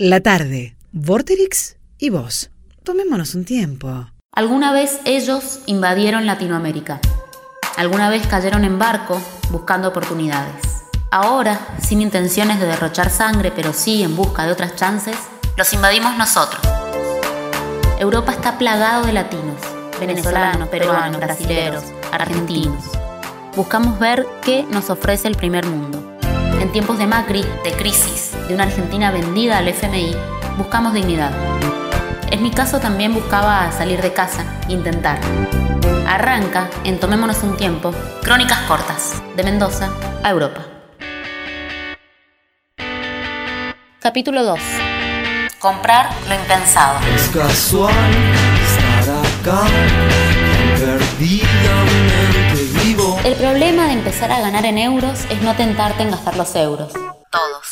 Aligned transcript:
La 0.00 0.20
tarde, 0.20 0.76
Vorterix 0.92 1.76
y 1.98 2.10
vos. 2.10 2.50
Tomémonos 2.84 3.34
un 3.34 3.44
tiempo. 3.44 4.06
Alguna 4.32 4.72
vez 4.72 5.00
ellos 5.04 5.58
invadieron 5.66 6.24
Latinoamérica. 6.24 7.00
Alguna 7.76 8.08
vez 8.08 8.24
cayeron 8.28 8.64
en 8.64 8.78
barco 8.78 9.20
buscando 9.50 9.88
oportunidades. 9.88 10.84
Ahora, 11.10 11.58
sin 11.82 12.00
intenciones 12.00 12.60
de 12.60 12.66
derrochar 12.66 13.10
sangre, 13.10 13.50
pero 13.50 13.72
sí 13.72 14.04
en 14.04 14.14
busca 14.14 14.46
de 14.46 14.52
otras 14.52 14.76
chances, 14.76 15.16
los 15.56 15.72
invadimos 15.72 16.16
nosotros. 16.16 16.62
Europa 17.98 18.30
está 18.30 18.56
plagado 18.56 19.04
de 19.04 19.14
latinos, 19.14 19.60
venezolanos, 19.98 20.68
peruanos, 20.68 21.20
brasileños, 21.20 21.82
argentinos. 22.12 22.84
Buscamos 23.56 23.98
ver 23.98 24.24
qué 24.42 24.62
nos 24.70 24.90
ofrece 24.90 25.26
el 25.26 25.34
primer 25.34 25.66
mundo. 25.66 26.07
En 26.68 26.72
tiempos 26.72 26.98
de 26.98 27.06
Macri, 27.06 27.46
de 27.64 27.72
crisis, 27.72 28.32
de 28.46 28.52
una 28.52 28.64
Argentina 28.64 29.10
vendida 29.10 29.56
al 29.56 29.68
FMI, 29.68 30.14
buscamos 30.58 30.92
dignidad. 30.92 31.32
En 32.30 32.42
mi 32.42 32.50
caso 32.50 32.78
también 32.78 33.14
buscaba 33.14 33.72
salir 33.72 34.02
de 34.02 34.12
casa, 34.12 34.44
intentar. 34.68 35.18
Arranca 36.06 36.68
en 36.84 37.00
Tomémonos 37.00 37.42
un 37.42 37.56
tiempo, 37.56 37.94
Crónicas 38.22 38.58
cortas, 38.68 39.14
de 39.34 39.44
Mendoza 39.44 39.88
a 40.22 40.28
Europa. 40.28 40.66
Capítulo 43.98 44.44
2. 44.44 44.60
Comprar 45.58 46.10
lo 46.28 46.34
impensado. 46.34 46.98
Es 47.14 47.28
casual 47.28 47.94
estar 48.60 49.16
acá, 49.24 49.66
vivo. 51.18 51.97
El 53.24 53.34
problema 53.34 53.86
de 53.86 53.92
empezar 53.92 54.30
a 54.30 54.40
ganar 54.40 54.64
en 54.64 54.78
euros 54.78 55.24
es 55.30 55.42
no 55.42 55.54
tentarte 55.54 56.02
en 56.02 56.10
gastar 56.10 56.36
los 56.36 56.54
euros. 56.54 56.92
Todos. 56.92 57.66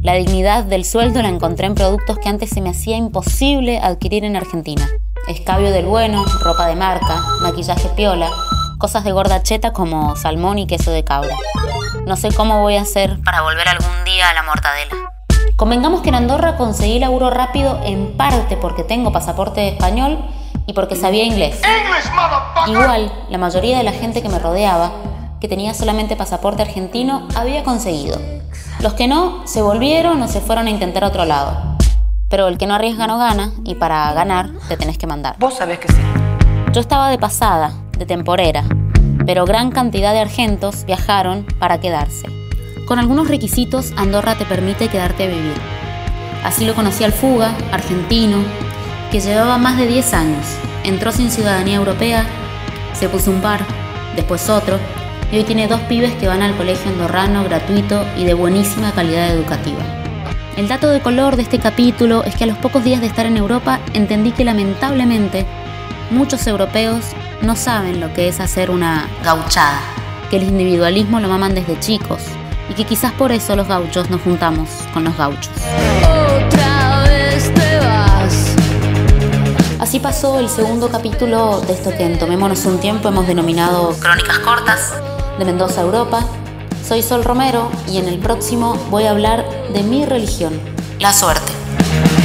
La 0.00 0.14
dignidad 0.14 0.64
del 0.64 0.84
sueldo 0.84 1.20
la 1.20 1.28
encontré 1.28 1.66
en 1.66 1.74
productos 1.74 2.18
que 2.18 2.28
antes 2.28 2.50
se 2.50 2.60
me 2.60 2.70
hacía 2.70 2.96
imposible 2.96 3.78
adquirir 3.78 4.24
en 4.24 4.36
Argentina. 4.36 4.88
Escabio 5.28 5.70
del 5.72 5.86
bueno, 5.86 6.24
ropa 6.40 6.66
de 6.66 6.76
marca, 6.76 7.22
maquillaje 7.40 7.88
piola, 7.90 8.30
cosas 8.78 9.04
de 9.04 9.12
gorda 9.12 9.42
cheta 9.42 9.72
como 9.72 10.16
salmón 10.16 10.58
y 10.58 10.66
queso 10.66 10.90
de 10.90 11.04
cabra. 11.04 11.36
No 12.06 12.16
sé 12.16 12.32
cómo 12.32 12.62
voy 12.62 12.76
a 12.76 12.82
hacer 12.82 13.20
para 13.22 13.42
volver 13.42 13.68
algún 13.68 14.04
día 14.04 14.30
a 14.30 14.34
la 14.34 14.42
mortadela. 14.42 14.94
Convengamos 15.56 16.00
que 16.00 16.08
en 16.08 16.14
Andorra 16.14 16.56
conseguí 16.56 16.98
laburo 16.98 17.30
rápido 17.30 17.80
en 17.84 18.16
parte 18.16 18.56
porque 18.56 18.84
tengo 18.84 19.12
pasaporte 19.12 19.68
español 19.68 20.18
y 20.66 20.72
porque 20.72 20.96
sabía 20.96 21.24
inglés. 21.24 21.60
Igual, 22.66 23.12
la 23.28 23.38
mayoría 23.38 23.78
de 23.78 23.84
la 23.84 23.92
gente 23.92 24.22
que 24.22 24.28
me 24.28 24.38
rodeaba, 24.38 24.92
que 25.40 25.48
tenía 25.48 25.74
solamente 25.74 26.16
pasaporte 26.16 26.62
argentino, 26.62 27.28
había 27.34 27.64
conseguido. 27.64 28.20
Los 28.80 28.94
que 28.94 29.08
no, 29.08 29.46
se 29.46 29.62
volvieron 29.62 30.22
o 30.22 30.28
se 30.28 30.40
fueron 30.40 30.66
a 30.66 30.70
intentar 30.70 31.04
otro 31.04 31.24
lado. 31.24 31.76
Pero 32.28 32.48
el 32.48 32.58
que 32.58 32.66
no 32.66 32.74
arriesga 32.74 33.06
no 33.06 33.18
gana, 33.18 33.52
y 33.64 33.74
para 33.74 34.12
ganar 34.12 34.50
te 34.68 34.76
tenés 34.76 34.98
que 34.98 35.06
mandar. 35.06 35.36
Vos 35.38 35.54
sabés 35.54 35.78
que 35.78 35.88
sí. 35.88 36.00
Yo 36.72 36.80
estaba 36.80 37.10
de 37.10 37.18
pasada, 37.18 37.72
de 37.98 38.06
temporera, 38.06 38.64
pero 39.26 39.44
gran 39.44 39.70
cantidad 39.70 40.12
de 40.12 40.20
argentos 40.20 40.84
viajaron 40.84 41.46
para 41.58 41.80
quedarse. 41.80 42.26
Con 42.86 42.98
algunos 42.98 43.28
requisitos, 43.28 43.92
Andorra 43.96 44.36
te 44.36 44.44
permite 44.44 44.88
quedarte 44.88 45.24
a 45.24 45.28
vivir. 45.28 45.60
Así 46.44 46.64
lo 46.64 46.74
conocí 46.74 47.04
al 47.04 47.12
Fuga, 47.12 47.54
argentino, 47.70 48.38
que 49.12 49.20
llevaba 49.20 49.58
más 49.58 49.76
de 49.76 49.86
10 49.86 50.14
años. 50.14 50.46
Entró 50.84 51.12
sin 51.12 51.30
ciudadanía 51.30 51.76
europea, 51.76 52.24
se 52.94 53.10
puso 53.10 53.30
un 53.30 53.42
par, 53.42 53.60
después 54.16 54.48
otro, 54.48 54.78
y 55.30 55.36
hoy 55.36 55.44
tiene 55.44 55.68
dos 55.68 55.80
pibes 55.82 56.14
que 56.14 56.28
van 56.28 56.40
al 56.40 56.56
colegio 56.56 56.90
andorrano 56.90 57.44
gratuito 57.44 58.02
y 58.16 58.24
de 58.24 58.32
buenísima 58.32 58.90
calidad 58.92 59.30
educativa. 59.30 59.82
El 60.56 60.66
dato 60.66 60.88
de 60.88 61.00
color 61.00 61.36
de 61.36 61.42
este 61.42 61.58
capítulo 61.58 62.24
es 62.24 62.34
que 62.36 62.44
a 62.44 62.46
los 62.46 62.56
pocos 62.56 62.84
días 62.84 63.02
de 63.02 63.06
estar 63.06 63.26
en 63.26 63.36
Europa 63.36 63.80
entendí 63.92 64.32
que 64.32 64.44
lamentablemente 64.44 65.44
muchos 66.10 66.46
europeos 66.46 67.04
no 67.42 67.54
saben 67.54 68.00
lo 68.00 68.14
que 68.14 68.28
es 68.28 68.40
hacer 68.40 68.70
una 68.70 69.08
gauchada, 69.22 69.80
que 70.30 70.36
el 70.36 70.44
individualismo 70.44 71.20
lo 71.20 71.28
maman 71.28 71.54
desde 71.54 71.78
chicos 71.78 72.22
y 72.70 72.74
que 72.74 72.84
quizás 72.84 73.12
por 73.12 73.30
eso 73.30 73.56
los 73.56 73.68
gauchos 73.68 74.08
nos 74.08 74.22
juntamos 74.22 74.70
con 74.94 75.04
los 75.04 75.16
gauchos. 75.18 75.52
El 80.22 80.48
segundo 80.48 80.88
capítulo 80.88 81.60
de 81.62 81.72
esto 81.72 81.90
que 81.90 82.04
en 82.04 82.16
Tomémonos 82.16 82.64
un 82.64 82.78
tiempo 82.78 83.08
hemos 83.08 83.26
denominado 83.26 83.92
Crónicas 83.98 84.38
cortas 84.38 84.92
de 85.36 85.44
Mendoza 85.44 85.80
Europa. 85.80 86.24
Soy 86.86 87.02
Sol 87.02 87.24
Romero 87.24 87.68
y 87.90 87.96
en 87.96 88.06
el 88.06 88.20
próximo 88.20 88.76
voy 88.88 89.02
a 89.02 89.10
hablar 89.10 89.44
de 89.72 89.82
mi 89.82 90.04
religión, 90.04 90.52
la 91.00 91.12
suerte. 91.12 91.50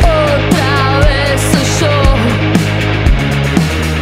Otra 0.00 1.00
vez 1.00 1.38
soy 1.52 1.66
yo. 1.82 1.90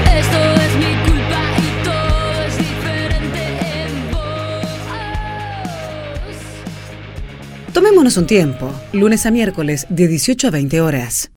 Esto 0.05 0.39
es 0.63 0.77
mi 0.77 0.95
culpa 1.11 1.41
y 1.59 1.83
todo 1.83 2.43
es 2.47 2.59
diferente 2.59 3.43
en 3.87 4.13
vos. 4.13 4.27
Tomémonos 7.73 8.17
un 8.17 8.27
tiempo, 8.27 8.71
lunes 8.93 9.27
a 9.27 9.33
miércoles 9.33 9.89
de 9.89 10.07
18 10.07 10.47
a 10.47 10.51
20 10.53 10.81
horas. 10.81 11.29